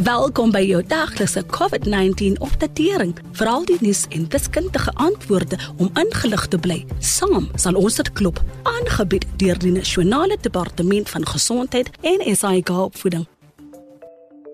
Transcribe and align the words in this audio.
Welkom 0.00 0.50
by 0.50 0.62
jou 0.64 0.78
daglikse 0.88 1.42
COVID-19 1.52 2.38
opdatering. 2.40 3.10
Veral 3.36 3.66
die 3.68 3.76
nuus 3.80 4.06
en 4.08 4.24
wiskundige 4.32 4.92
antwoorde 4.96 5.58
om 5.76 5.90
ingelig 6.00 6.46
te 6.48 6.58
bly. 6.58 6.78
Saam 6.98 7.50
sal 7.60 7.76
ons 7.76 7.98
dit 8.00 8.08
klop, 8.16 8.40
aangebied 8.62 9.26
deur 9.36 9.58
die 9.60 9.74
Nasionale 9.74 10.38
Departement 10.40 11.10
van 11.12 11.26
Gesondheid 11.28 11.90
en 12.00 12.24
SAIG 12.24 12.72
opvoeding. 12.72 13.26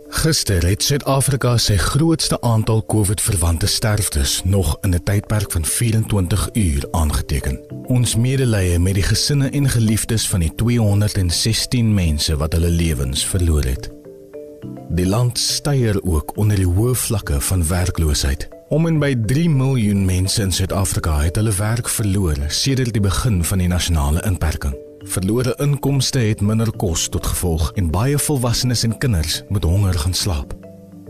Gister 0.09 0.66
het 0.66 0.82
Suid-Afrika 0.82 1.55
sy 1.62 1.77
grootste 1.77 2.41
aantal 2.41 2.82
COVID-verwante 2.91 3.66
sterftes 3.70 4.41
nog 4.45 4.77
in 4.82 4.95
'n 4.95 5.02
tydperk 5.02 5.52
van 5.52 5.64
24 5.64 6.48
uur 6.52 6.89
aangeteken. 6.91 7.61
Ons 7.86 8.16
medelee 8.16 8.79
met 8.79 8.95
die 8.95 9.02
gesinne 9.02 9.50
en 9.50 9.68
geliefdes 9.68 10.29
van 10.29 10.41
die 10.41 10.55
216 10.55 11.95
mense 11.95 12.36
wat 12.36 12.52
hulle 12.52 12.70
lewens 12.70 13.27
verloor 13.27 13.62
het. 13.62 13.97
Die 14.89 15.07
land 15.07 15.39
styer 15.39 15.98
ook 16.03 16.37
onder 16.37 16.57
die 16.57 16.67
hoë 16.67 16.95
vlakke 16.95 17.40
van 17.40 17.67
werkloosheid. 17.68 18.49
Om 18.68 18.86
en 18.86 18.99
by 18.99 19.14
3 19.26 19.49
miljoen 19.50 20.04
mense 20.04 20.43
in 20.43 20.53
Suid-Afrika 20.53 21.21
het 21.21 21.36
hulle 21.36 21.53
werk 21.57 21.89
verloor 21.89 22.36
sedert 22.49 22.93
die 22.93 23.03
begin 23.03 23.45
van 23.45 23.59
die 23.59 23.68
nasionale 23.68 24.23
inperking. 24.26 24.75
Verlore 25.09 25.54
inkomste 25.62 26.18
het 26.18 26.40
minder 26.40 26.73
kos 26.76 27.09
tot 27.09 27.26
gevolg 27.26 27.71
en 27.81 27.90
baie 27.90 28.18
volwassenes 28.18 28.82
en 28.85 28.99
kinders 28.99 29.43
moet 29.49 29.64
honger 29.64 29.99
gaan 29.99 30.14
slaap. 30.14 30.53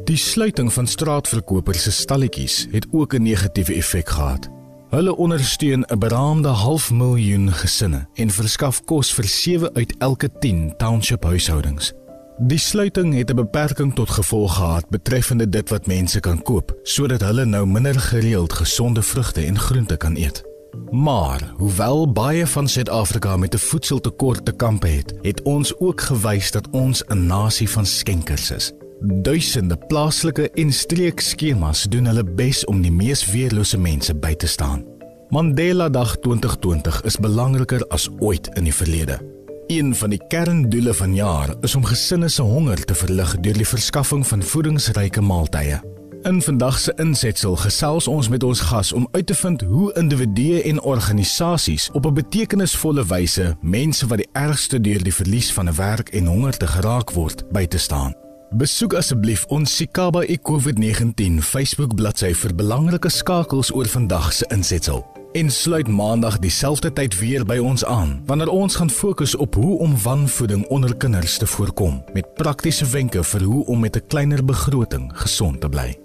Die 0.04 0.16
sluiting 0.16 0.72
van 0.72 0.86
straatverkopers 0.86 1.82
se 1.82 1.90
stalletjies 1.92 2.66
het 2.70 2.86
ook 2.90 3.14
'n 3.14 3.22
negatiewe 3.22 3.74
effek 3.74 4.08
gehad. 4.08 4.48
Hulle 4.90 5.16
ondersteun 5.16 5.84
'n 5.86 5.98
beraamde 5.98 6.48
half 6.48 6.90
miljoen 6.90 7.52
gesinne 7.52 8.06
en 8.14 8.30
verskaf 8.30 8.84
kos 8.84 9.14
vir 9.14 9.24
7 9.24 9.74
uit 9.74 9.94
elke 9.98 10.28
10 10.38 10.74
township 10.76 11.24
huishoudings. 11.24 11.92
Die 12.40 12.58
sluiting 12.58 13.14
het 13.14 13.30
'n 13.30 13.34
beperking 13.34 13.94
tot 13.94 14.10
gevolg 14.10 14.54
gehad 14.54 14.88
betreffende 14.88 15.48
dit 15.48 15.68
wat 15.68 15.86
mense 15.86 16.20
kan 16.20 16.42
koop, 16.42 16.78
sodat 16.82 17.20
hulle 17.20 17.44
nou 17.44 17.66
minder 17.66 18.00
gereeld 18.00 18.52
gesonde 18.52 19.02
vrugte 19.02 19.40
en 19.44 19.58
groente 19.58 19.96
kan 19.96 20.16
eet. 20.16 20.42
Maar, 20.90 21.52
hoewel 21.56 22.12
baie 22.12 22.46
van 22.46 22.68
Suid-Afrika 22.68 23.36
met 23.36 23.54
'n 23.54 23.58
voedseltekort 23.58 24.44
te 24.44 24.52
kamp 24.52 24.82
het, 24.82 25.14
het 25.22 25.42
ons 25.42 25.78
ook 25.78 26.00
gewys 26.00 26.50
dat 26.50 26.70
ons 26.70 27.04
'n 27.06 27.26
nasie 27.26 27.70
van 27.70 27.86
skenkers 27.86 28.50
is. 28.50 28.72
Duisende 29.00 29.76
plaaslike 29.86 30.50
en 30.50 30.72
streekskemas 30.72 31.82
doen 31.82 32.04
hulle 32.04 32.24
bes 32.24 32.64
om 32.64 32.82
die 32.82 32.92
mees 32.92 33.30
weerlose 33.30 33.78
mense 33.78 34.14
by 34.14 34.34
te 34.34 34.46
staan. 34.46 34.84
Mandela 35.28 35.88
Dag 35.88 36.16
2020 36.16 37.02
is 37.02 37.16
belangriker 37.16 37.86
as 37.86 38.08
ooit 38.18 38.48
in 38.52 38.64
die 38.64 38.74
verlede. 38.74 39.37
Een 39.68 39.94
van 39.94 40.10
die 40.10 40.20
kerndoele 40.28 40.94
van 40.94 41.14
jaar 41.14 41.54
is 41.60 41.74
om 41.74 41.84
gesinne 41.84 42.28
se 42.28 42.42
honger 42.42 42.84
te 42.84 42.94
verlig 42.94 43.34
deur 43.40 43.58
die 43.60 43.66
verskaffing 43.66 44.26
van 44.26 44.42
voedingsryke 44.42 45.20
maaltye. 45.20 45.80
In 46.22 46.42
vandag 46.42 46.78
se 46.78 46.92
insetsel 46.96 47.56
gesels 47.56 48.08
ons 48.08 48.28
met 48.28 48.42
ons 48.42 48.60
gas 48.60 48.92
om 48.92 49.08
uit 49.10 49.26
te 49.26 49.34
vind 49.34 49.60
hoe 49.60 49.92
individue 49.92 50.62
en 50.62 50.80
organisasies 50.80 51.90
op 51.92 52.06
'n 52.06 52.14
betekenisvolle 52.14 53.04
wyse 53.06 53.56
mense 53.60 54.06
wat 54.06 54.18
die 54.18 54.28
ergste 54.32 54.80
deur 54.80 55.02
die 55.02 55.14
verlies 55.14 55.52
van 55.52 55.68
'n 55.68 55.74
werk 55.74 56.08
en 56.08 56.26
honger 56.26 56.56
te 56.56 56.66
geraak 56.66 57.10
word, 57.10 57.52
by 57.52 57.66
te 57.66 57.78
staan. 57.78 58.14
Besoek 58.50 58.94
asseblief 58.94 59.44
ons 59.44 59.76
Sikaba 59.76 60.24
COVID-19 60.42 61.42
Facebook 61.42 61.94
bladsy 61.94 62.34
vir 62.34 62.54
belangrike 62.54 63.08
skakels 63.08 63.74
oor 63.74 63.86
vandag 63.86 64.32
se 64.32 64.44
insetsel. 64.48 65.17
En 65.32 65.50
sluit 65.50 65.88
maandag 65.88 66.38
dieselfde 66.38 66.92
tyd 66.92 67.18
weer 67.18 67.44
by 67.44 67.58
ons 67.60 67.84
aan 67.84 68.14
wanneer 68.26 68.48
ons 68.48 68.76
gaan 68.80 68.90
fokus 68.90 69.34
op 69.36 69.54
hoe 69.54 69.78
om 69.78 69.92
wanvoeding 70.02 70.64
onder 70.72 70.96
kinders 70.96 71.38
te 71.38 71.46
voorkom 71.46 72.04
met 72.12 72.34
praktiese 72.34 72.88
wenke 72.88 73.20
vir 73.24 73.42
hoe 73.42 73.64
om 73.66 73.80
met 73.80 73.96
'n 73.96 74.06
kleiner 74.06 74.44
begroting 74.44 75.10
gesond 75.14 75.60
te 75.60 75.68
bly. 75.68 75.98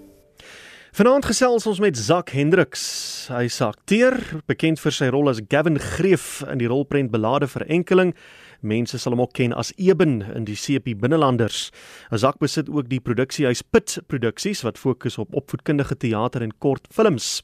Vanaand 0.92 1.26
gesels 1.26 1.66
ons 1.66 1.80
met 1.80 1.98
Zak 1.98 2.30
Hendriks. 2.30 3.26
Hy 3.28 3.44
is 3.44 3.62
akteur, 3.62 4.42
bekend 4.46 4.80
vir 4.80 4.92
sy 4.92 5.08
rol 5.08 5.30
as 5.30 5.40
Gavin 5.48 5.80
Greef 5.80 6.44
in 6.52 6.58
die 6.58 6.68
rolprent 6.68 7.12
Belade 7.12 7.48
vir 7.48 7.66
Enkeling. 7.66 8.14
Mense 8.62 8.98
sal 8.98 9.12
hom 9.12 9.22
ook 9.22 9.34
ken 9.34 9.54
as 9.54 9.74
Eben 9.78 10.22
in 10.36 10.44
die 10.44 10.56
CP 10.56 11.00
Binnelanders. 11.00 11.72
Zak 12.12 12.38
besit 12.38 12.70
ook 12.70 12.90
die 12.90 13.00
produksiehuis 13.00 13.62
Pit 13.62 14.02
Produksies 14.08 14.62
wat 14.62 14.78
fokus 14.78 15.18
op 15.18 15.34
opvoedkundige 15.34 15.98
teater 15.98 16.42
en 16.42 16.58
kortfilms. 16.58 17.42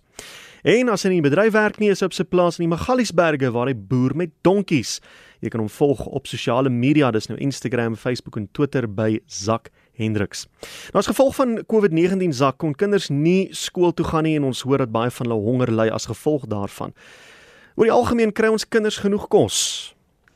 En 0.64 0.90
as 0.92 1.06
hy 1.06 1.14
in 1.14 1.22
die 1.22 1.30
bedryf 1.30 1.54
werk 1.56 1.78
nie 1.80 1.92
is 1.94 2.02
op 2.04 2.12
sy 2.16 2.26
plaas 2.28 2.58
in 2.60 2.66
die 2.66 2.74
Magaliesberge 2.74 3.52
waar 3.56 3.70
hy 3.72 3.76
boer 3.78 4.16
met 4.20 4.34
donkies. 4.44 4.98
Jy 5.40 5.52
kan 5.54 5.62
hom 5.64 5.70
volg 5.72 6.02
op 6.04 6.28
sosiale 6.28 6.70
media, 6.70 7.14
dis 7.16 7.30
nou 7.30 7.38
Instagram, 7.40 7.96
Facebook 7.96 8.36
en 8.36 8.50
Twitter 8.52 8.90
by 8.92 9.22
Zak 9.32 9.70
Hendriks. 9.96 10.48
Nou 10.92 11.00
as 11.00 11.08
gevolg 11.08 11.38
van 11.38 11.62
COVID-19 11.64 12.36
sak 12.36 12.60
kon 12.60 12.76
kinders 12.76 13.08
nie 13.08 13.48
skool 13.56 13.94
toe 13.96 14.08
gaan 14.10 14.28
nie 14.28 14.36
en 14.40 14.50
ons 14.50 14.66
hoor 14.68 14.84
dat 14.84 14.92
baie 14.92 15.12
van 15.16 15.30
hulle 15.30 15.40
honger 15.46 15.72
ly 15.72 15.88
as 15.96 16.10
gevolg 16.12 16.50
daarvan. 16.52 16.92
Oor 17.80 17.88
die 17.88 17.96
algemeen 17.96 18.34
kry 18.36 18.50
ons 18.52 18.68
kinders 18.68 19.00
genoeg 19.00 19.30
kos. 19.32 19.62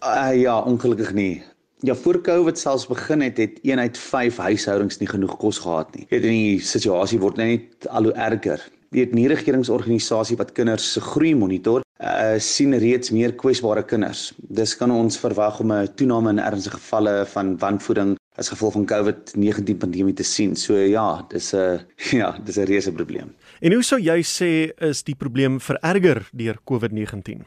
Uh, 0.03 0.31
ja, 0.39 0.55
ongelukkig 0.63 1.11
nie. 1.15 1.43
Ja, 1.83 1.95
voor 1.99 2.21
Covid 2.23 2.59
selfs 2.59 2.87
begin 2.87 3.25
het, 3.25 3.37
het 3.37 3.59
een 3.67 3.79
uit 3.79 3.97
5 3.97 4.37
huishoudings 4.39 5.01
nie 5.01 5.07
genoeg 5.11 5.35
kos 5.37 5.59
gehad 5.59 5.91
nie. 5.97 6.05
Dit 6.07 6.23
in 6.23 6.31
die 6.31 6.63
situasie 6.63 7.19
word 7.19 7.41
net 7.43 7.89
al 7.91 8.07
hoe 8.07 8.15
erger. 8.15 8.63
Die 8.93 9.05
nie-regeringsorganisasie 9.09 10.37
wat 10.37 10.51
kinders 10.53 10.85
se 10.93 11.01
groei 11.01 11.33
monitor, 11.35 11.81
uh, 12.03 12.35
sien 12.37 12.75
reeds 12.77 13.09
meer 13.11 13.33
kwesbare 13.33 13.83
kinders. 13.89 14.31
Dis 14.37 14.75
kan 14.77 14.91
ons 14.93 15.17
verwag 15.17 15.59
om 15.59 15.71
'n 15.71 15.87
toename 15.95 16.29
in 16.29 16.39
ernstige 16.39 16.77
gevalle 16.77 17.25
van 17.25 17.57
wanvoeding 17.57 18.17
as 18.37 18.49
gevolg 18.49 18.73
van 18.73 18.85
COVID-19 18.85 19.77
pandemie 19.77 20.13
te 20.13 20.23
sien. 20.23 20.55
So 20.55 20.77
ja, 20.77 21.25
dis 21.29 21.53
'n 21.53 21.81
ja, 22.21 22.37
dis 22.45 22.57
'n 22.57 22.65
reuse 22.65 22.91
probleem. 22.91 23.33
En 23.61 23.73
hoe 23.73 23.83
sou 23.83 23.99
jy 23.99 24.21
sê 24.21 24.71
is 24.77 25.03
die 25.03 25.15
probleem 25.15 25.59
vererger 25.59 26.29
deur 26.31 26.57
COVID-19? 26.63 27.45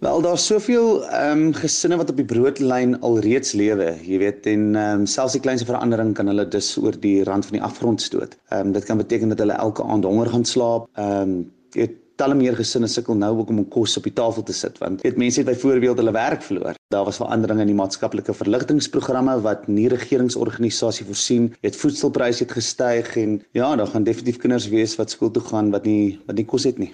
Wel 0.00 0.22
daar's 0.24 0.46
soveel 0.46 1.04
ehm 1.04 1.40
um, 1.40 1.52
gesinne 1.52 1.96
wat 2.00 2.10
op 2.10 2.16
die 2.16 2.24
broodlyn 2.24 2.94
alreeds 3.04 3.50
lewe, 3.52 3.90
jy 4.00 4.18
weet 4.22 4.46
en 4.48 4.62
ehm 4.72 5.00
um, 5.00 5.02
selfs 5.14 5.34
die 5.36 5.42
kleinste 5.44 5.66
verandering 5.68 6.14
kan 6.16 6.30
hulle 6.32 6.46
dus 6.48 6.70
oor 6.80 6.96
die 7.02 7.18
rand 7.28 7.44
van 7.44 7.58
die 7.58 7.66
afgrond 7.66 8.00
stoot. 8.00 8.38
Ehm 8.48 8.70
um, 8.70 8.72
dit 8.72 8.86
kan 8.88 8.96
beteken 8.96 9.34
dat 9.34 9.42
hulle 9.44 9.58
elke 9.66 9.84
aand 9.84 10.08
honger 10.08 10.30
gaan 10.32 10.46
slaap. 10.48 10.86
Ehm 10.94 11.34
um, 11.34 11.34
jy 11.76 11.90
talle 12.22 12.38
meer 12.38 12.56
gesinne 12.56 12.88
sukkel 12.88 13.20
nou 13.20 13.30
ook 13.42 13.52
om 13.52 13.60
kos 13.76 13.98
op 14.00 14.08
die 14.08 14.14
tafel 14.22 14.46
te 14.48 14.56
sit 14.56 14.80
want 14.80 15.04
weet 15.04 15.20
mense 15.20 15.42
het 15.42 15.50
byvoorbeeld 15.50 16.00
hulle 16.00 16.16
werk 16.16 16.48
verloor. 16.48 16.80
Daar 16.96 17.04
was 17.10 17.20
veranderinge 17.20 17.68
in 17.68 17.74
die 17.74 17.78
maatskaplike 17.82 18.38
verligtingprogramme 18.40 19.36
wat 19.44 19.68
nie 19.68 19.88
regeringsorganisasie 19.92 21.04
voorsien. 21.12 21.52
Het 21.60 21.76
voedselpryse 21.76 22.46
het 22.46 22.56
gestyg 22.56 23.12
en 23.20 23.36
ja, 23.52 23.76
daar 23.76 23.92
gaan 23.92 24.08
definitief 24.08 24.40
kinders 24.40 24.72
wees 24.72 24.96
wat 24.96 25.12
skool 25.12 25.36
toe 25.36 25.44
gaan 25.52 25.70
wat 25.76 25.84
nie 25.84 26.16
wat 26.24 26.40
nie 26.40 26.48
kos 26.56 26.64
het 26.72 26.80
nie. 26.80 26.92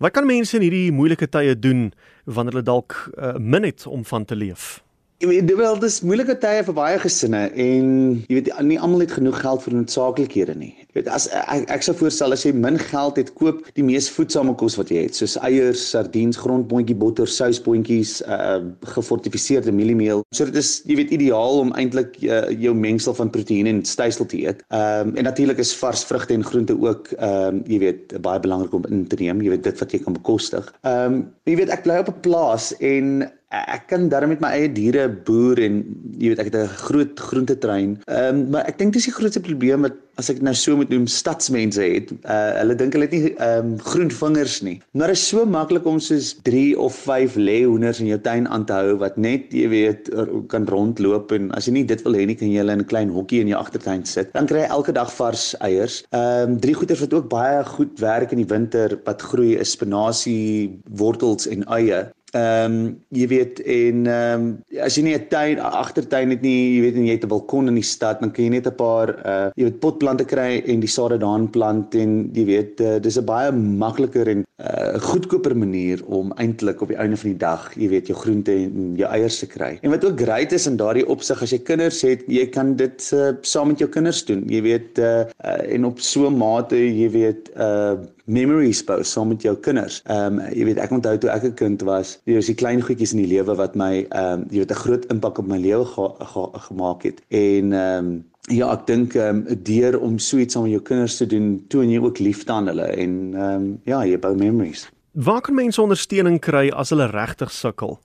Wat 0.00 0.14
kan 0.16 0.24
mense 0.24 0.56
in 0.56 0.62
hierdie 0.64 0.92
moeilike 0.96 1.26
tye 1.28 1.52
doen 1.52 1.90
wanneer 2.24 2.54
hulle 2.54 2.64
dalk 2.64 2.94
uh, 3.20 3.34
min 3.36 3.66
het 3.68 3.84
om 3.84 4.00
van 4.08 4.24
te 4.24 4.36
leef? 4.36 4.78
Jy 5.20 5.28
weet 5.28 5.50
wel 5.52 5.74
dis 5.76 5.98
moeilike 6.00 6.32
tye 6.40 6.62
vir 6.64 6.72
baie 6.72 6.96
gesinne 6.96 7.42
en 7.52 7.88
jy 8.24 8.38
weet 8.38 8.46
nie 8.64 8.78
almal 8.80 9.02
het 9.02 9.10
genoeg 9.12 9.36
geld 9.42 9.60
vir 9.66 9.74
noodsaaklikhede 9.76 10.54
nie. 10.56 10.70
Jy 10.80 10.94
weet 10.94 11.10
as 11.12 11.26
ek, 11.36 11.66
ek 11.74 11.82
sou 11.84 11.92
voorstel 11.98 12.32
as 12.32 12.46
jy 12.46 12.54
min 12.56 12.78
geld 12.80 13.18
het, 13.20 13.28
koop 13.36 13.58
die 13.76 13.84
mees 13.84 14.06
voedsame 14.08 14.54
kos 14.56 14.78
wat 14.80 14.88
jy 14.88 15.02
het, 15.04 15.18
soos 15.18 15.34
eiers, 15.44 15.82
sardiens, 15.92 16.38
grondboontjie, 16.40 16.96
botter, 16.96 17.28
sousboontjies, 17.28 18.14
uh 18.24 18.62
gefortifiseerde 18.94 19.74
mieliemeel. 19.76 20.22
So 20.32 20.48
dit 20.48 20.56
is 20.56 20.70
jy 20.88 20.96
weet 21.02 21.12
ideaal 21.12 21.60
om 21.66 21.74
eintlik 21.76 22.16
uh, 22.24 22.46
jou 22.56 22.72
mengsel 22.76 23.12
van 23.18 23.28
proteïene 23.34 23.74
en 23.74 23.82
stysel 23.84 24.24
te 24.30 24.40
eet. 24.40 24.64
Ehm 24.72 25.10
um, 25.10 25.12
en 25.20 25.28
natuurlik 25.28 25.60
is 25.60 25.74
vars 25.82 26.06
vrugte 26.08 26.32
en 26.38 26.46
groente 26.48 26.78
ook 26.80 27.12
ehm 27.18 27.58
um, 27.58 27.60
jy 27.68 27.82
weet 27.84 28.16
baie 28.24 28.40
belangrik 28.40 28.72
om 28.72 28.88
in 28.88 29.04
te 29.04 29.20
neem. 29.20 29.44
Jy 29.44 29.52
weet 29.52 29.68
dit 29.68 29.84
wat 29.84 29.92
jy 29.92 30.00
kan 30.00 30.16
bekostig. 30.16 30.72
Ehm 30.80 31.18
um, 31.18 31.20
jy 31.44 31.58
weet 31.60 31.76
ek 31.76 31.84
bly 31.84 32.00
op 32.00 32.08
'n 32.08 32.24
plaas 32.24 32.72
en 32.80 33.28
ek 33.50 33.88
kan 33.90 34.06
darm 34.08 34.30
met 34.30 34.42
my 34.42 34.50
eie 34.54 34.68
diere 34.70 35.08
boer 35.26 35.58
en 35.64 35.80
jy 36.22 36.30
weet 36.30 36.42
ek 36.42 36.50
het 36.52 36.58
'n 36.60 36.76
groot 36.86 37.20
groentetrein. 37.30 37.98
Ehm 38.06 38.36
um, 38.36 38.50
maar 38.54 38.68
ek 38.70 38.78
dink 38.78 38.92
dis 38.94 39.08
die 39.10 39.16
grootste 39.16 39.42
probleem 39.42 39.82
wat 39.82 39.96
as 40.20 40.30
ek 40.32 40.42
nou 40.44 40.54
so 40.56 40.76
moet 40.78 40.92
noem 40.92 41.06
stadsmense 41.10 41.82
het. 41.82 42.12
Uh 42.22 42.38
hulle 42.60 42.76
dink 42.78 42.96
hulle 42.96 43.08
het 43.08 43.16
nie 43.16 43.32
ehm 43.32 43.72
um, 43.72 43.74
groen 43.90 44.10
vingers 44.12 44.60
nie. 44.66 44.76
Maar 44.92 45.14
is 45.14 45.24
so 45.32 45.46
maklik 45.48 45.86
om 45.88 46.00
soos 46.02 46.34
3 46.48 46.76
of 46.78 46.96
5 47.06 47.38
leeuhoenders 47.40 48.02
in 48.04 48.10
jou 48.12 48.20
tuin 48.26 48.48
aan 48.48 48.66
te 48.68 48.76
hou 48.76 48.96
wat 49.02 49.16
net 49.16 49.54
jy 49.56 49.68
weet 49.72 50.10
kan 50.52 50.68
rondloop 50.70 51.32
en 51.36 51.50
as 51.56 51.68
jy 51.68 51.76
nie 51.78 51.86
dit 51.88 52.04
wil 52.06 52.18
hê 52.18 52.26
nie 52.28 52.38
kan 52.38 52.50
jy 52.50 52.60
hulle 52.62 52.76
in 52.78 52.84
'n 52.84 52.90
klein 52.92 53.14
hokkie 53.16 53.40
in 53.40 53.52
jou 53.52 53.58
agtertuin 53.58 54.04
sit. 54.04 54.32
Dan 54.36 54.46
kry 54.50 54.64
jy 54.64 54.70
elke 54.70 54.92
dag 54.92 55.10
vars 55.16 55.54
eiers. 55.60 56.02
Ehm 56.12 56.54
um, 56.54 56.60
drie 56.60 56.74
goeters 56.74 57.00
wat 57.00 57.14
ook 57.14 57.28
baie 57.28 57.64
goed 57.64 57.98
werk 58.00 58.32
in 58.32 58.42
die 58.44 58.52
winter 58.54 58.98
wat 59.04 59.22
groei 59.22 59.56
is 59.56 59.76
spinasie, 59.76 60.80
wortels 61.02 61.46
en 61.46 61.64
eie. 61.68 62.10
Ehm 62.30 62.74
um, 62.74 62.98
jy 63.10 63.26
weet 63.26 63.60
en 63.60 64.06
ehm 64.06 64.42
um, 64.42 64.50
as 64.86 64.94
jy 64.94 65.02
nie 65.02 65.14
'n 65.18 65.26
tuin 65.28 65.58
agtertuin 65.58 66.30
het 66.30 66.42
nie, 66.42 66.76
jy 66.76 66.80
weet 66.84 66.94
en 66.94 67.06
jy 67.06 67.14
het 67.16 67.24
'n 67.24 67.28
balkon 67.28 67.66
in 67.66 67.74
die 67.74 67.82
stad, 67.82 68.20
dan 68.20 68.30
kan 68.30 68.44
jy 68.44 68.50
net 68.50 68.66
'n 68.66 68.74
paar 68.74 69.08
uh 69.26 69.50
jy 69.56 69.64
weet 69.64 69.80
potplante 69.80 70.09
kry 70.18 70.62
en 70.66 70.80
die 70.80 70.88
sade 70.88 71.18
daarin 71.18 71.50
plant 71.50 71.94
en 71.94 72.30
jy 72.34 72.44
weet 72.44 72.80
uh, 72.80 72.98
dis 72.98 73.18
'n 73.18 73.24
baie 73.24 73.52
makliker 73.52 74.28
en 74.28 74.44
uh, 74.58 74.98
goedkoper 75.00 75.56
manier 75.56 76.02
om 76.06 76.32
eintlik 76.36 76.80
op 76.80 76.88
die 76.88 76.96
einde 76.96 77.16
van 77.16 77.30
die 77.30 77.38
dag, 77.38 77.70
jy 77.74 77.88
weet, 77.88 78.06
jou 78.06 78.18
groente 78.18 78.52
en 78.52 78.96
jou 78.96 79.08
eiers 79.08 79.38
te 79.38 79.46
kry. 79.46 79.78
En 79.82 79.90
wat 79.90 80.04
ook 80.04 80.20
great 80.20 80.52
is 80.52 80.66
in 80.66 80.76
daardie 80.76 81.06
opsig 81.06 81.42
as 81.42 81.50
jy 81.50 81.58
kinders 81.58 82.02
het, 82.02 82.24
jy 82.26 82.46
kan 82.46 82.76
dit 82.76 83.10
uh, 83.14 83.32
saam 83.42 83.68
met 83.68 83.78
jou 83.78 83.88
kinders 83.88 84.24
doen. 84.24 84.42
Jy 84.50 84.62
weet 84.62 84.98
uh, 84.98 85.24
uh, 85.44 85.74
en 85.74 85.84
op 85.84 86.00
so 86.00 86.28
'n 86.28 86.36
mate, 86.36 86.76
jy 86.76 87.10
weet, 87.10 87.50
uh 87.56 87.96
memories 88.30 88.82
bou 88.86 89.00
saam 89.04 89.32
met 89.32 89.42
jou 89.42 89.56
kinders. 89.64 90.00
Ehm 90.06 90.38
um, 90.38 90.40
jy 90.54 90.64
weet 90.68 90.80
ek 90.82 90.92
onthou 90.94 91.16
toe 91.18 91.30
ek 91.30 91.44
'n 91.44 91.54
kind 91.54 91.82
was, 91.82 92.18
jy 92.24 92.34
weet 92.38 92.46
die 92.46 92.54
klein 92.62 92.82
goedjies 92.82 93.12
in 93.14 93.22
die 93.24 93.32
lewe 93.34 93.56
wat 93.56 93.74
my 93.74 94.06
ehm 94.10 94.42
um, 94.42 94.46
jy 94.50 94.62
weet 94.62 94.72
'n 94.72 94.82
groot 94.84 95.04
impak 95.10 95.38
op 95.38 95.46
my 95.46 95.58
lewe 95.58 95.84
ge 95.84 96.06
ge 96.32 96.44
gemaak 96.68 97.02
het. 97.02 97.22
En 97.28 97.72
ehm 97.72 98.06
um, 98.06 98.24
ja, 98.50 98.70
ek 98.74 98.86
dink 98.90 99.16
ehm 99.18 99.42
um, 99.46 99.58
deur 99.66 99.98
om 100.00 100.18
so 100.18 100.38
iets 100.38 100.58
met 100.58 100.74
jou 100.74 100.82
kinders 100.82 101.16
te 101.20 101.26
doen, 101.26 101.52
toon 101.68 101.90
jy 101.90 102.00
ook 102.02 102.18
liefde 102.18 102.52
aan 102.52 102.70
hulle 102.72 102.88
en 102.96 103.16
ehm 103.34 103.54
um, 103.54 103.68
ja, 103.88 104.04
jy 104.04 104.18
bou 104.18 104.34
memories. 104.36 104.88
Waar 105.12 105.40
kan 105.42 105.54
mense 105.54 105.82
ondersteuning 105.82 106.38
kry 106.40 106.68
as 106.70 106.92
hulle 106.94 107.08
regtig 107.10 107.50
sukkel? 107.50 107.98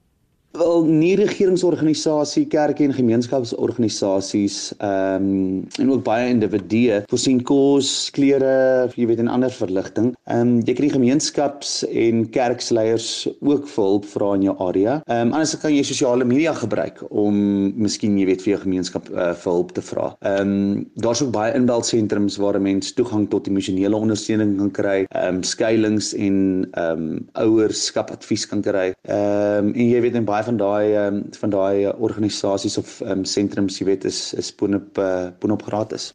Wel 0.55 0.85
nie 0.87 1.15
regeringsorganisasie, 1.19 2.45
kerke 2.47 2.85
en 2.85 2.93
gemeenskapsorganisasies 2.95 4.57
ehm 4.77 5.25
um, 5.25 5.63
en 5.81 5.89
ook 5.91 6.03
baie 6.05 6.29
individue 6.31 7.01
voorsien 7.09 7.41
kos, 7.43 7.89
klere, 8.15 8.87
jy 8.95 9.07
weet 9.09 9.19
en 9.23 9.31
ander 9.31 9.51
verligting. 9.51 10.13
Ehm 10.31 10.53
um, 10.55 10.61
jy 10.63 10.75
kry 10.77 10.89
gemeenskaps 10.93 11.73
en 11.89 12.23
kerksleiers 12.31 13.09
ook 13.41 13.67
vir 13.67 13.83
hulp 13.83 14.07
vra 14.13 14.29
in 14.37 14.45
jou 14.47 14.55
area. 14.67 14.99
Ehm 15.09 15.27
um, 15.27 15.33
anders 15.35 15.57
kan 15.59 15.75
jy 15.75 15.83
sosiale 15.87 16.27
media 16.27 16.53
gebruik 16.55 17.03
om 17.09 17.35
miskien 17.75 18.15
jy 18.19 18.29
weet 18.31 18.45
vir 18.45 18.53
jou 18.53 18.61
gemeenskap 18.63 19.11
uh, 19.11 19.33
vir 19.33 19.51
hulp 19.51 19.75
te 19.75 19.83
vra. 19.89 20.07
Ehm 20.23 20.55
um, 20.55 20.85
daar's 21.03 21.23
ook 21.25 21.33
baie 21.35 21.55
inbelsentrums 21.57 22.39
waar 22.39 22.61
mense 22.61 22.93
toegang 22.95 23.27
tot 23.33 23.51
emosionele 23.51 23.97
ondersteuning 23.97 24.55
kan 24.61 24.71
kry, 24.79 24.97
ehm 25.09 25.41
um, 25.41 25.43
skuilings 25.43 26.13
en 26.15 26.39
ehm 26.71 27.05
um, 27.09 27.19
ouerskap 27.43 28.15
advies 28.15 28.47
kan 28.47 28.63
kry. 28.63 28.87
Ehm 29.03 29.73
um, 29.73 29.75
en 29.75 29.91
jy 29.91 30.01
weet 30.07 30.15
en 30.15 30.31
baie 30.31 30.44
van 30.45 30.57
daai 30.57 30.95
um, 31.07 31.23
van 31.39 31.49
daai 31.49 31.91
organisasies 31.93 32.77
of 32.77 33.01
um, 33.01 33.25
sentrums, 33.25 33.79
jy 33.79 33.85
weet, 33.85 34.05
is 34.05 34.33
is 34.33 34.51
boonop 34.55 34.97
uh, 34.97 35.29
boonop 35.39 35.63
gratis. 35.63 36.13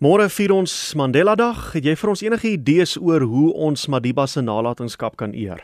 Môre 0.00 0.30
vier 0.32 0.52
ons 0.56 0.72
Mandela 0.96 1.34
Dag. 1.36 1.72
Het 1.74 1.90
jy 1.90 1.96
vir 2.00 2.10
ons 2.14 2.22
enige 2.24 2.48
idees 2.54 2.96
oor 2.96 3.20
hoe 3.28 3.50
ons 3.68 3.86
Madiba 3.92 4.24
se 4.26 4.40
nalatenskap 4.40 5.18
kan 5.20 5.34
eer? 5.36 5.60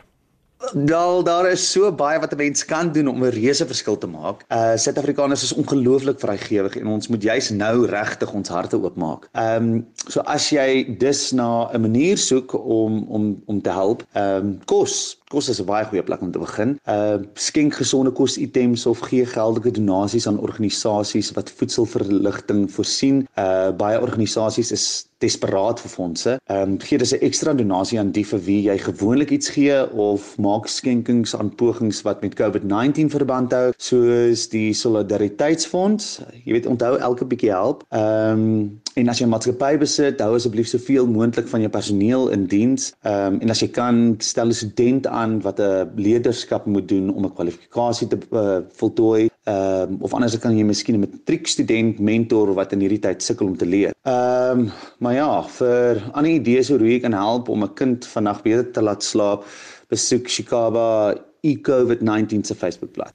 Wel 0.73 1.23
daar 1.23 1.49
is 1.51 1.71
so 1.71 1.91
baie 1.93 2.19
wat 2.19 2.31
'n 2.33 2.37
mens 2.37 2.65
kan 2.65 2.91
doen 2.91 3.07
om 3.07 3.23
'n 3.23 3.29
reuse 3.29 3.65
verskil 3.65 3.97
te 3.97 4.07
maak. 4.07 4.45
Uh 4.49 4.75
Suid-Afrikaners 4.75 5.43
is 5.43 5.53
ongelooflik 5.53 6.19
vrygewig 6.19 6.77
en 6.77 6.87
ons 6.87 7.07
moet 7.07 7.23
juis 7.23 7.49
nou 7.49 7.85
regtig 7.85 8.33
ons 8.33 8.49
harte 8.49 8.81
oopmaak. 8.81 9.29
Ehm 9.31 9.63
um, 9.63 9.87
so 10.07 10.19
as 10.19 10.49
jy 10.49 10.97
dus 10.97 11.31
na 11.31 11.69
'n 11.73 11.81
manier 11.81 12.17
soek 12.17 12.53
om 12.53 13.03
om 13.07 13.43
om 13.45 13.61
te 13.61 13.69
help, 13.69 14.05
ehm 14.13 14.45
um, 14.45 14.59
kos 14.65 15.17
Kos 15.27 15.49
is 15.49 15.59
'n 15.59 15.67
baie 15.67 15.85
goeie 15.85 16.03
plek 16.07 16.21
om 16.21 16.31
te 16.31 16.39
begin. 16.39 16.69
Uh 16.87 17.17
skenk 17.33 17.73
gesonde 17.75 18.11
kositems 18.11 18.85
of 18.85 18.99
gee 19.09 19.25
geldelike 19.25 19.71
donasies 19.71 20.27
aan 20.27 20.39
organisasies 20.39 21.31
wat 21.35 21.51
voedselverligting 21.51 22.71
voorsien. 22.71 23.27
Uh 23.35 23.71
baie 23.75 23.99
organisasies 24.01 24.71
is 24.71 24.85
desperaat 25.17 25.79
vir 25.81 25.89
fondse. 25.89 26.37
Ehm 26.45 26.71
um, 26.71 26.79
gee 26.79 26.97
dis 26.97 27.13
'n 27.13 27.25
ekstra 27.27 27.53
donasie 27.53 27.99
aan 27.99 28.11
die 28.11 28.25
vir 28.25 28.39
wie 28.39 28.61
jy 28.69 28.77
gewoonlik 28.77 29.31
iets 29.31 29.49
gee 29.49 29.77
of 29.91 30.37
maak 30.37 30.67
skenkings 30.67 31.35
aan 31.35 31.55
pogings 31.55 32.01
wat 32.01 32.21
met 32.21 32.39
COVID-19 32.39 33.09
verband 33.09 33.51
hou, 33.51 33.71
soos 33.77 34.47
die 34.49 34.73
Solidariteitsfonds. 34.73 36.19
Jy 36.45 36.51
weet 36.53 36.65
onthou 36.65 36.97
elke 36.97 37.25
bietjie 37.25 37.51
help. 37.51 37.83
Ehm 37.89 38.31
um, 38.31 38.81
en 38.97 39.09
as 39.11 39.19
jy 39.19 39.25
'n 39.25 39.29
maatskappy 39.29 39.77
besit, 39.77 40.21
hou 40.21 40.35
asseblief 40.35 40.67
soveel 40.67 41.05
moontlik 41.07 41.47
van 41.51 41.61
jou 41.61 41.69
personeel 41.69 42.29
in 42.35 42.47
diens. 42.49 42.93
Ehm 43.03 43.33
um, 43.33 43.39
en 43.41 43.49
as 43.53 43.61
jy 43.61 43.67
kan 43.67 44.15
stel 44.19 44.47
'n 44.47 44.53
student 44.53 45.07
aan 45.07 45.41
wat 45.41 45.59
'n 45.59 45.91
leierskap 45.95 46.65
moet 46.65 46.87
doen 46.87 47.13
om 47.13 47.25
'n 47.25 47.33
kwalifikasie 47.33 48.07
te 48.07 48.17
uh, 48.31 48.59
voltooi. 48.79 49.29
Ehm 49.45 49.93
um, 49.93 49.97
of 50.01 50.13
anders 50.13 50.39
kan 50.39 50.57
jy 50.57 50.63
miskien 50.63 50.95
'n 50.95 51.05
matriekstudent 51.05 51.99
mentor 51.99 52.53
wat 52.53 52.73
in 52.73 52.81
hierdie 52.81 52.99
tyd 52.99 53.21
sukkel 53.21 53.47
om 53.47 53.57
te 53.57 53.65
leer. 53.65 53.93
Ehm 54.03 54.59
um, 54.59 54.71
maar 54.99 55.13
ja, 55.13 55.43
vir 55.43 56.01
ander 56.13 56.31
idees 56.31 56.71
oor 56.71 56.79
hoe 56.79 56.89
jy 56.89 56.99
kan 56.99 57.13
help 57.13 57.49
om 57.49 57.63
'n 57.63 57.73
kind 57.73 58.05
vannag 58.05 58.41
beter 58.41 58.71
te 58.71 58.81
laat 58.81 59.03
slaap, 59.03 59.45
besoek 59.89 60.27
Shikaba 60.27 61.15
eCovid19 61.43 62.41
se 62.41 62.55
Facebookblad. 62.55 63.13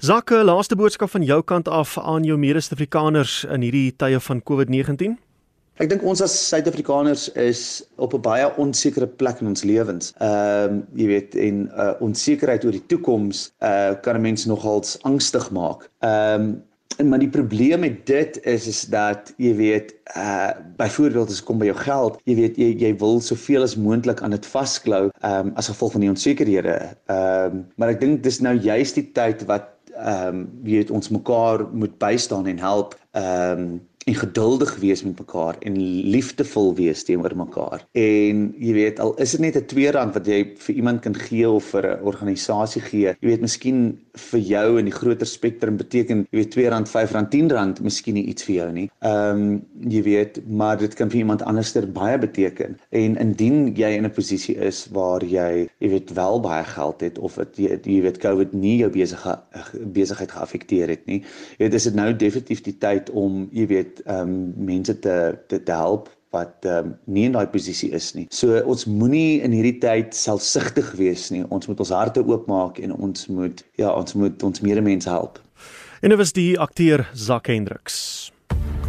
Zakke, 0.00 0.38
laaste 0.44 0.76
boodskap 0.80 1.10
van 1.12 1.20
jou 1.28 1.42
kant 1.44 1.66
af 1.68 1.98
aan 1.98 2.24
jou 2.24 2.38
mede-Suid-Afrikaners 2.40 3.42
in 3.52 3.60
hierdie 3.60 3.90
tye 4.00 4.16
van 4.24 4.38
COVID-19. 4.48 5.18
Ek 5.76 5.90
dink 5.90 6.06
ons 6.08 6.22
as 6.24 6.32
Suid-Afrikaners 6.46 7.26
is 7.36 7.82
op 8.00 8.14
'n 8.16 8.22
baie 8.24 8.46
onsekere 8.56 9.04
plek 9.06 9.42
in 9.44 9.52
ons 9.52 9.62
lewens. 9.62 10.14
Ehm 10.16 10.78
uh, 10.78 10.80
jy 10.96 11.06
weet 11.06 11.36
en 11.36 11.68
uh, 11.68 11.92
onsekerheid 12.00 12.64
oor 12.64 12.72
die 12.72 12.86
toekoms 12.88 13.52
uh, 13.60 13.92
kan 14.00 14.16
'n 14.16 14.24
mens 14.24 14.46
nogals 14.48 14.96
angstig 15.02 15.50
maak. 15.50 15.90
Ehm 16.00 16.40
um, 16.40 16.62
en 16.96 17.08
maar 17.08 17.18
die 17.18 17.28
probleem 17.28 17.80
met 17.80 18.06
dit 18.06 18.40
is 18.44 18.66
is 18.66 18.80
dat 18.88 19.32
jy 19.36 19.54
weet 19.56 19.94
uh 20.16 20.50
byvoorbeeld 20.76 21.28
as 21.30 21.42
kom 21.42 21.58
by 21.58 21.68
jou 21.68 21.76
geld, 21.76 22.20
jy 22.24 22.34
weet 22.34 22.56
jy 22.56 22.72
jy 22.76 22.96
wil 22.96 23.20
soveel 23.20 23.62
as 23.62 23.76
moontlik 23.76 24.22
aan 24.22 24.30
dit 24.30 24.46
vasklou 24.46 25.10
ehm 25.20 25.48
um, 25.48 25.52
as 25.56 25.68
gevolg 25.68 25.92
van 25.92 26.00
die 26.00 26.10
onsekerhede. 26.10 26.96
Ehm 27.06 27.52
um, 27.52 27.66
maar 27.76 27.92
ek 27.92 28.00
dink 28.00 28.22
dis 28.22 28.40
nou 28.40 28.56
juist 28.56 28.94
die 28.94 29.12
tyd 29.12 29.44
wat 29.44 29.76
ehm 30.00 30.34
um, 30.34 30.50
weet 30.62 30.90
ons 30.90 31.08
mekaar 31.08 31.66
moet 31.72 31.98
bystaan 31.98 32.46
en 32.46 32.58
help. 32.58 32.98
Ehm 33.10 33.58
um, 33.58 33.88
en 34.08 34.14
geduldig 34.14 34.76
wees 34.80 35.02
met 35.04 35.18
mekaar 35.18 35.56
en 35.60 35.76
liefdevol 36.10 36.74
wees 36.74 37.04
teenoor 37.04 37.36
mekaar. 37.36 37.84
En 37.92 38.46
jy 38.58 38.72
weet 38.72 39.00
al 39.00 39.12
is 39.20 39.34
dit 39.36 39.40
net 39.40 39.56
'n 39.56 39.64
R2 39.68 40.12
wat 40.14 40.26
jy 40.26 40.40
vir 40.56 40.74
iemand 40.74 41.00
kan 41.00 41.14
gee 41.14 41.48
of 41.48 41.64
vir 41.64 41.86
'n 41.86 42.04
organisasie 42.04 42.82
gee. 42.82 43.14
Jy 43.20 43.28
weet 43.28 43.40
miskien 43.40 43.98
vir 44.14 44.40
jou 44.40 44.78
in 44.78 44.84
die 44.84 44.94
groter 44.94 45.26
spektrum 45.26 45.76
beteken 45.76 46.26
jy 46.30 46.38
weet 46.38 46.56
R2, 46.56 46.64
R5, 46.70 47.12
R10 47.12 47.82
miskien 47.82 48.14
nie 48.14 48.24
iets 48.24 48.42
vir 48.42 48.54
jou 48.54 48.72
nie. 48.72 48.90
Ehm 49.02 49.40
um, 49.40 49.62
jy 49.90 50.02
weet, 50.02 50.40
maar 50.48 50.78
dit 50.78 50.94
kan 50.94 51.10
vir 51.10 51.18
iemand 51.18 51.42
anderster 51.42 51.86
baie 51.92 52.18
beteken. 52.18 52.78
En 52.90 53.16
indien 53.16 53.74
jy 53.76 53.90
in 53.96 54.04
'n 54.04 54.10
posisie 54.10 54.56
is 54.56 54.88
waar 54.92 55.24
jy 55.24 55.68
jy 55.78 55.88
weet 55.88 56.12
wel 56.14 56.40
baie 56.40 56.64
geld 56.64 57.00
het 57.00 57.18
of 57.18 57.34
dit 57.34 57.56
jy, 57.56 57.80
jy 57.84 58.02
weet 58.02 58.18
COVID 58.18 58.52
nie 58.52 58.78
jou 58.78 58.90
besige 58.90 59.38
besigheid 59.92 60.30
geaffekteer 60.30 60.88
het 60.88 61.06
nie. 61.06 61.22
Jy 61.58 61.64
weet 61.64 61.74
is 61.74 61.84
dit 61.84 61.94
nou 61.94 62.16
definitief 62.16 62.62
die 62.62 62.78
tyd 62.78 63.10
om 63.10 63.48
jy 63.52 63.66
weet 63.66 63.99
ehm 64.06 64.32
um, 64.32 64.64
mense 64.70 64.98
te 64.98 65.16
te, 65.48 65.62
te 65.62 65.72
help 65.72 66.08
wat 66.30 66.66
ehm 66.66 66.90
um, 66.90 66.96
nie 67.04 67.24
in 67.28 67.36
daai 67.36 67.46
posisie 67.50 67.90
is 67.96 68.12
nie. 68.14 68.26
So 68.30 68.60
ons 68.62 68.86
moenie 68.86 69.40
in 69.42 69.54
hierdie 69.56 69.78
tyd 69.82 70.14
selfsugtig 70.14 70.92
wees 70.98 71.28
nie. 71.34 71.44
Ons 71.50 71.66
moet 71.70 71.80
ons 71.80 71.94
harte 71.94 72.22
oopmaak 72.22 72.78
en 72.78 72.94
ons 72.94 73.26
moet 73.28 73.64
ja, 73.80 73.90
ons 73.90 74.14
moet 74.14 74.42
ons 74.42 74.60
medemense 74.60 75.08
help. 75.10 75.40
En 76.00 76.08
dit 76.08 76.18
was 76.18 76.32
die 76.32 76.58
akteur 76.58 77.04
Zak 77.12 77.50
Hendriks. 77.52 78.30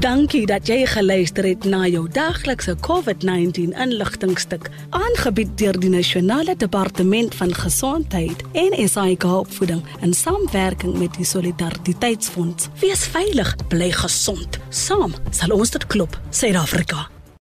Dankie 0.02 0.48
dat 0.50 0.66
jy 0.66 0.80
geluister 0.90 1.46
het 1.46 1.66
na 1.70 1.84
jou 1.86 2.08
daglikse 2.10 2.74
COVID-19 2.88 3.76
inligtingstuk 3.84 4.72
aangebied 4.98 5.54
deur 5.62 5.78
die 5.78 5.92
Nasionale 5.94 6.56
Departement 6.58 7.38
van 7.38 7.54
Gesondheid 7.54 8.42
en 8.58 8.74
SAIK 8.90 9.30
Opvoeding 9.30 9.86
in 10.02 10.18
samewerking 10.18 10.98
met 10.98 11.14
die 11.22 11.30
Solidariteitsfonds. 11.36 12.74
Wees 12.82 13.06
veilig, 13.14 13.56
bly 13.70 13.94
gesond. 13.94 14.58
Saam 14.70 15.14
sal 15.30 15.54
ons 15.54 15.78
dit 15.78 15.86
klop, 15.86 16.18
Suid-Afrika. 16.34 17.06